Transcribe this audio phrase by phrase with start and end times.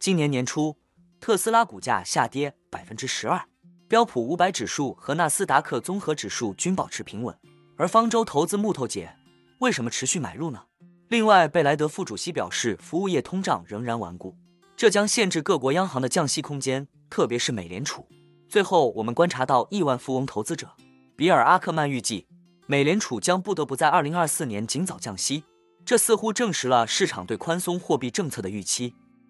[0.00, 0.78] 今年年初，
[1.20, 3.44] 特斯拉股价下跌百分之十二，
[3.86, 7.38] 标普五百指数和纳斯达克综合指数均保持平稳。
[7.76, 9.14] 而方舟投资木头姐
[9.58, 10.62] 为什么持续买入呢？
[11.08, 14.34] 另外，贝莱德副主席表示，服务业通胀仍然顽固，
[14.74, 18.08] 这将限制各国央行的降息空间，特别是美联储。
[18.48, 20.70] 最后，我们观察到亿万富翁投资者
[21.14, 22.26] 比尔·阿克曼预计，
[22.66, 25.44] 美联储将不得不在二零二四年尽早降息，
[25.84, 28.94] 这似乎证实了市场对宽松货币政策的预期。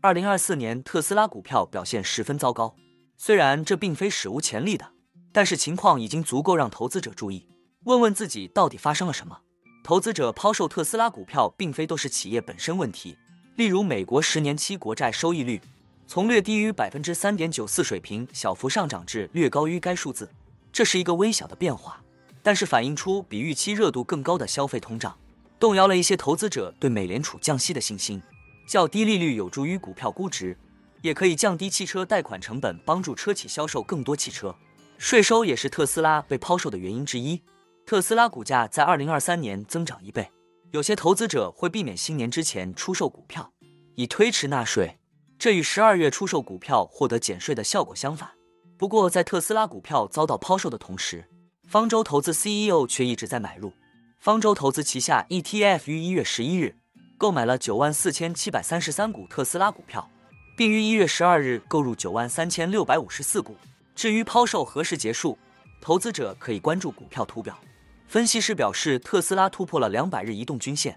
[0.00, 2.76] 二零二四年特斯拉股票表现十分糟糕，
[3.16, 4.92] 虽然这并非史无前例的。
[5.32, 7.48] 但是情况已经足够让投资者注意，
[7.84, 9.40] 问问自己到底发生了什么。
[9.82, 13.18] 投资者抛售特斯拉股票，并非都是企业本身问题。
[13.56, 15.60] 例如，美国十年期国债收益率
[16.06, 20.30] 从略低于百分之三点九四水平小幅上涨至略高于该数字，
[20.72, 22.00] 这是一个微小的变化，
[22.40, 25.16] 但是反映出比预期热度更高的消费通胀，
[25.58, 28.22] 动摇了一些投资者对美联储降息的信心。
[28.68, 30.54] 较低利率有助于股票估值，
[31.00, 34.54] 也可以降低汽车贷款成本，帮助车企销售更多汽车。
[34.98, 37.40] 税收也是特斯拉被抛售的原因之一。
[37.86, 40.30] 特斯拉股价在二零二三年增长一倍，
[40.72, 43.50] 有些投资者会避免新年之前出售股票，
[43.94, 44.98] 以推迟纳税，
[45.38, 48.32] 这与十二月出售股票获得减税的效果相反。
[48.76, 51.24] 不过，在特斯拉股票遭到抛售的同时，
[51.66, 53.72] 方舟投资 CEO 却一直在买入。
[54.18, 56.76] 方舟投资旗下 ETF 于一月十一日
[57.18, 60.08] 购买了九万四千七百三十三股特斯拉股票，
[60.56, 63.56] 并于一月十二日购入九万三千六百五十四股。
[63.96, 65.36] 至于抛售何时结束，
[65.80, 67.58] 投资者可以关注股票图表。
[68.06, 70.96] 分析师表示，特斯拉突破了两百日移动均线，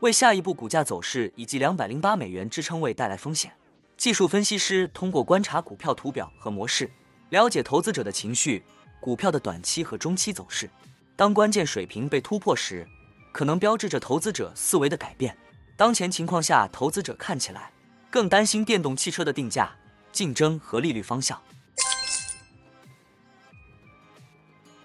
[0.00, 3.50] 为下一步股价走势以及两百零八美元支撑位带来风险。
[3.96, 6.90] 技术分析师通过观察股票图表和模式，
[7.30, 8.62] 了解投资者的情绪、
[9.00, 10.68] 股票的短期和中期走势。
[11.16, 12.86] 当关键水平被突破时，
[13.32, 15.34] 可能标志着投资者思维的改变。
[15.76, 17.72] 当前情况下，投资者看起来
[18.10, 19.74] 更担心电动汽车的定价、
[20.12, 21.40] 竞争和利率方向。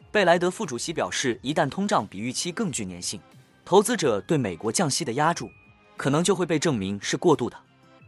[0.10, 3.22] 贝莱德副主席表示，一旦通胀比预期更具粘性，
[3.64, 5.52] 投资者对美国降息的压注
[5.96, 7.58] 可能就会被证明是过度的。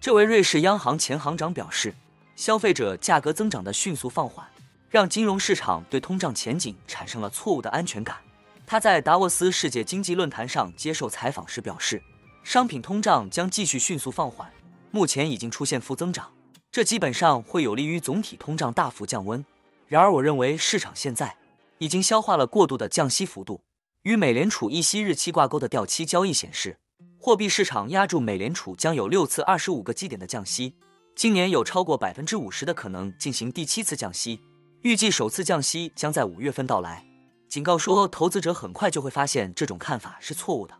[0.01, 1.93] 这位瑞士央行前行长表示，
[2.35, 4.47] 消费者价格增长的迅速放缓，
[4.89, 8.17] 让金融市场对通胀前景产生了错误的安全感。
[8.65, 12.01] 他在达沃斯世界经济论坛上接受采访时表示，
[12.43, 14.51] 商品通胀将继续迅速放缓，
[14.91, 16.31] 目前已经出现负增长，
[16.71, 19.45] 这基本上会有利于总体通胀大幅降温。
[19.87, 21.35] 然而，我认为市场现在。
[21.79, 23.61] 已经消化了过度的降息幅度。
[24.03, 26.77] 与美联储议息日期挂钩的掉期交易显示，
[27.17, 30.75] 货币市场压住美联储将有六次二十五个基点的降息，
[31.15, 34.41] 今年有超过百分之五十的可能进行第七次降息。
[34.81, 37.05] 预计首次降息将在五月份到来。
[37.47, 40.75] 警告说，投资者很快就会发现这种看法是错误的。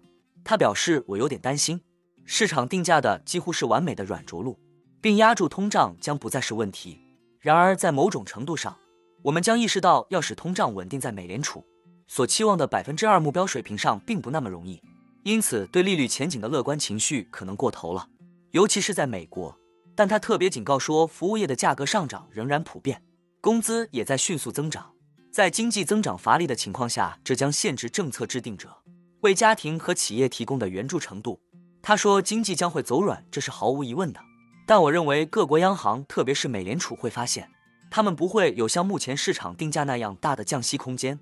[0.49, 1.79] 他表示：“我有点担心，
[2.25, 4.57] 市场定价的几乎是完美的软着陆，
[4.99, 6.97] 并压住通胀将不再是问题。
[7.39, 8.75] 然而，在某种程度上。”
[9.21, 11.63] 我们将意识到，要使通胀稳定在美联储
[12.07, 14.81] 所期望的百分之二目标水平上，并不那么容易。
[15.21, 18.07] 因此，对利率前景的乐观情绪可能过头了，
[18.49, 19.55] 尤其是在美国。
[19.93, 23.03] 但他特别警告说，服务业的价格上涨仍然普遍，
[23.39, 24.93] 工资也在迅速增长。
[25.31, 28.78] 在经济增长乏力的情况下，这将限制政策制定者
[29.21, 31.39] 为家庭和企业提供的援助程度。
[31.81, 34.19] 他说，经济将会走软，这是毫无疑问的。
[34.65, 37.49] 但我认为，各国央行，特别是美联储，会发现。
[37.89, 41.19] 他们不会有像目前市场定价那样大的降息空间。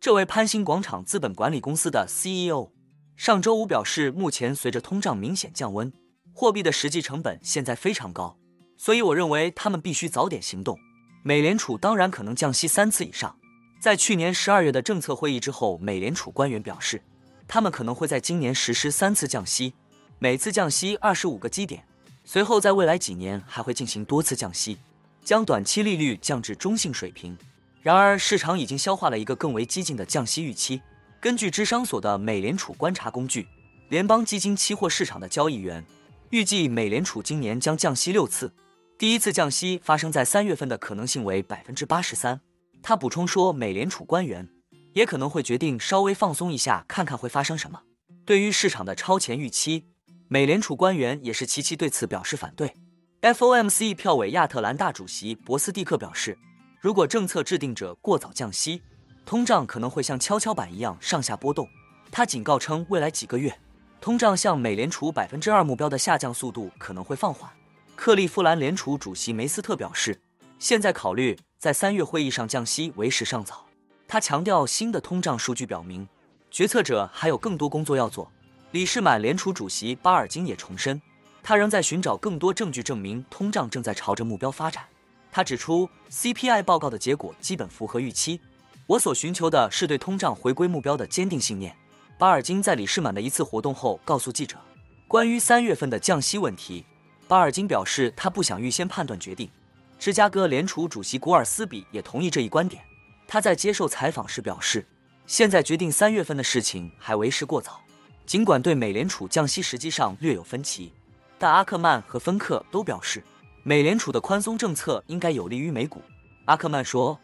[0.00, 2.70] 这位潘兴广场资本管理公司的 CEO
[3.14, 5.92] 上周五表示，目前随着通胀明显降温，
[6.32, 8.38] 货币的实际成本现在非常高，
[8.78, 10.78] 所以我认为他们必须早点行动。
[11.22, 13.36] 美联储当然可能降息三次以上。
[13.82, 17.02] 在去年十二月的政策会议之后，美联储官员表示，
[17.48, 19.74] 他们可能会在今年实施三次降息，
[20.20, 21.84] 每次降息二十五个基点。
[22.22, 24.78] 随后，在未来几年还会进行多次降息，
[25.24, 27.36] 将短期利率降至中性水平。
[27.82, 30.80] 然而，市场已经消化了一个更为激进的降息预期。
[31.20, 33.48] 根据智商所的美联储观察工具，
[33.88, 35.84] 联邦基金期货市场的交易员
[36.30, 38.52] 预计，美联储今年将降息六次，
[38.96, 42.40] 第一次降息发生在三月份的可能性为百分之八十三。
[42.82, 44.48] 他补充说，美联储官员
[44.94, 47.82] 也可能会决定稍微放松一下，看看会发生什么。
[48.24, 49.88] 对于市场的超前预期。
[50.28, 52.74] 美联储官员也是齐齐对此表示反对。
[53.20, 56.38] FOMC 票委亚特兰大主席博斯蒂克表示，
[56.80, 58.80] 如果政策制定者过早降息，
[59.26, 61.68] 通胀可能会像跷跷板一样上下波动。
[62.10, 63.54] 他警告称，未来几个月，
[64.00, 67.50] 通胀向美联储百分之二目标的下降速度可能会放缓。
[67.94, 70.18] 克利夫兰联储主席梅斯特表示，
[70.58, 73.64] 现在考虑在三月会议上降息为时尚早。
[74.08, 76.08] 他强调，新的通胀数据表明，
[76.50, 78.28] 决策者还有更多工作要做。
[78.72, 81.00] 李世满联储主席巴尔金也重申。
[81.40, 84.82] 他仍在寻找更多证据证明通胀正在朝着目标发展。
[85.30, 88.40] 他指出，CPI 报告的结果基本符合预期。
[88.88, 91.76] 我所寻求的是对通胀回归目标的坚定信念。
[92.18, 94.56] 巴尔金在李世满的一次活动后告诉记者，
[95.06, 96.84] 关于三月份的降息问题，
[97.28, 99.48] 巴尔金表示他不想预先判断决定。
[100.02, 102.82] 芝加哥联储主席古尔斯比也同意这一观点。
[103.28, 104.84] 他在接受采访时表示，
[105.28, 107.80] 现在决定三月份的事情还为时过早。
[108.26, 110.92] 尽管对美联储降息实际上略有分歧。
[111.38, 113.22] 但阿克曼和芬克都表示，
[113.62, 116.02] 美联储的宽松政策应该有利于美股。
[116.46, 117.16] 阿克曼说：“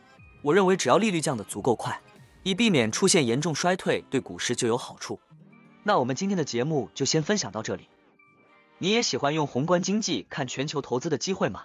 [0.43, 2.01] 我认为只要利率降得足够快，
[2.45, 5.19] 以避免出现严重衰退，对股市就有好处。”
[5.83, 7.89] 那我们今天的节目就先分享到这里。
[8.79, 11.65] 你也喜欢用宏观经济看全球投资的机会吗？